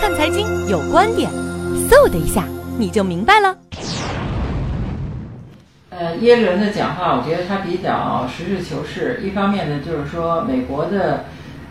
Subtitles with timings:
[0.00, 1.28] 看财经有观点，
[1.90, 2.44] 嗖的一下
[2.78, 3.56] 你就明白了。
[5.90, 9.20] 呃，耶伦的讲话，我觉得他比较实事求是。
[9.24, 11.24] 一方面呢，就是说美国的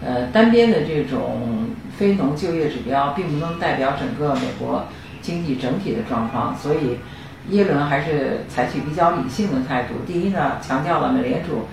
[0.05, 4.83] 呃单边的这种非农就业指标，并不能代表整个美国
[5.21, 6.97] 经济整体的状况，所以
[7.55, 9.93] 耶伦还是采取比较理性的态度。
[10.05, 11.65] 第一呢，强调了美联储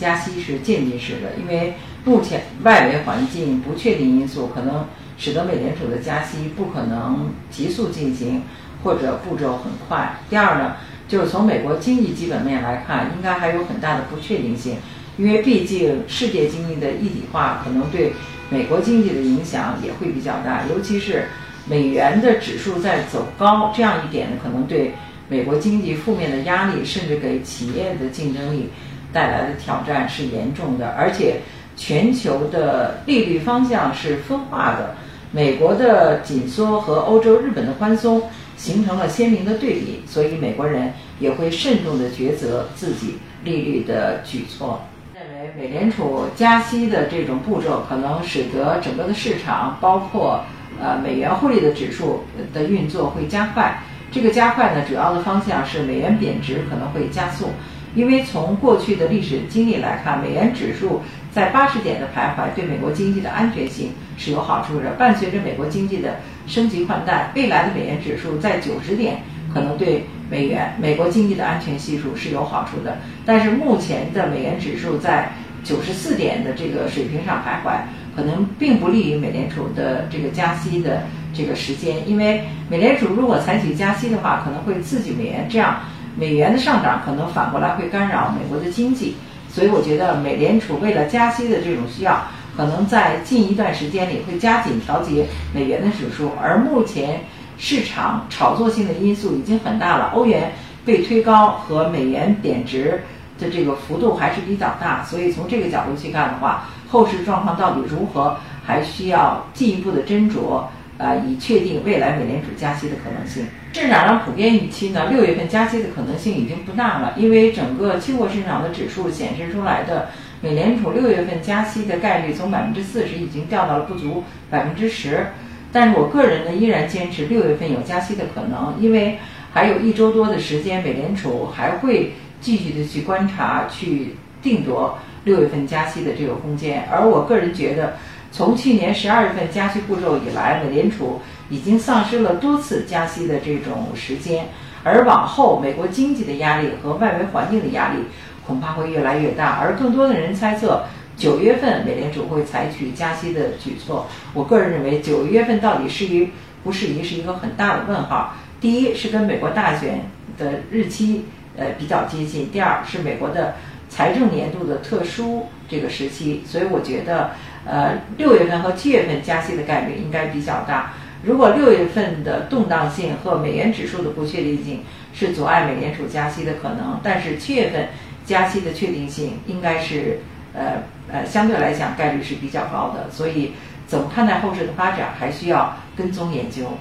[0.00, 1.74] 加息是渐进式的，因为
[2.04, 4.86] 目前外围环境不确定因素可能
[5.18, 8.42] 使得美联储的加息不可能急速进行，
[8.82, 10.18] 或者步骤很快。
[10.30, 10.76] 第二呢。
[11.10, 14.76] 就是从美国经济基本面来看，应该还有很大的不确定性，
[15.18, 18.12] 因为毕竟世界经济的一体化可能对
[18.48, 21.24] 美国经济的影响也会比较大，尤其是
[21.66, 24.92] 美元的指数在走高，这样一点可能对
[25.28, 28.68] 美国经济负面的压力，甚至给企业的竞争力
[29.12, 30.88] 带来的挑战是严重的。
[30.90, 31.40] 而且
[31.76, 34.94] 全球的利率方向是分化的，
[35.32, 38.22] 美国的紧缩和欧洲、日本的宽松。
[38.56, 44.82] 形成了鲜明的对比，所以美国人也会慎重地抉择自己利率的举措。
[45.14, 50.44] 认为美联储加息的这种步骤可能使得整个的市场，包括
[50.78, 53.82] 呃美元汇率的指数的运作会加快。
[54.12, 57.48] 这个加快呢，主要的方向是美元贬值可能会加速。
[57.94, 61.00] 因为从过去的历史经历来看，美元指数
[61.32, 64.90] 在八十点的徘徊，对美国经济的安全性是有好处的。
[64.92, 72.98] 伴随着美国经济的升级换代，未来的美元指数在九十点，可能对美元、美国经济的安全系数是有好处的。
[73.26, 75.32] 但是目前的美元指数在
[75.64, 77.80] 九十四点的这个水平上徘徊，
[78.14, 81.02] 可能并不利于美联储的这个加息的
[81.34, 82.08] 这个时间。
[82.08, 85.80] 因为美联储如果采取加息的话，可能会刺激美元，这样。
[86.16, 89.14] 美元的上涨可能反过来会干扰美国的经济，
[89.48, 92.22] 所以我觉得美联储为了加息的这种需要，
[92.56, 96.30] 可能在近一段时间里会加紧调节美元的指数。
[96.40, 97.20] 而目前
[97.58, 100.52] 市场炒作性的因素已经很大了，欧元
[100.84, 103.02] 被推高和美元贬值
[103.38, 110.62] 的这个幅度还是比较大，所以从这个角度去看的话，后市状况到底如何，还需要进一步的斟酌。
[111.00, 113.46] 呃，以确定未来美联储加息的可能性。
[113.72, 120.10] 市场上普遍预期呢，六月份加息的可能性已经不大了，因为整个期货市场的指数显示出来的
[120.42, 125.28] 美联储六月份加息的概率从百分之四十已经掉到了不足百分之十。
[125.72, 129.16] 但是我个人呢，依然坚持六月份有加息的可能，因为
[129.54, 132.12] 还有一周多的时间，美联储还会
[132.42, 136.84] 继续的去观察、去定夺六月份加息的这个空间。
[136.92, 137.94] 而我个人觉得。
[138.32, 144.46] 从去年十二月份加息步骤以来，美联储已经丧失了多次加息的这种时间，
[144.84, 147.98] 而往后美国经济的压力和外围环境的压力
[148.46, 150.84] 恐怕会越来越大，而更多的人猜测
[151.16, 154.06] 九月份美联储会采取加息的举措。
[154.32, 156.30] 我个人认为，九月份到底适宜
[156.62, 158.34] 不适宜是一个很大的问号。
[158.60, 160.08] 第一是跟美国大选
[160.38, 161.24] 的日期
[161.56, 163.56] 呃比较接近，第二是美国的
[163.88, 167.32] 财政年度的特殊这个时期，所以我觉得。
[167.66, 170.92] 呃，六月份和七月份加息的概率应该比较大。
[171.22, 174.82] 如果六月份的动荡性和美元指数的不确定性
[175.12, 177.88] 是阻碍美联储加息的可能，但是七月份
[178.24, 180.20] 加息的确定性应该是
[180.54, 180.82] 呃
[181.12, 183.10] 呃相对来讲概率是比较高的。
[183.10, 183.52] 所以，
[183.86, 186.78] 怎么看待后市的发展，还需要跟踪研究。